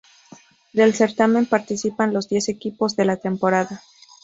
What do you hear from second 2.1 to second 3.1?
los diez equipos de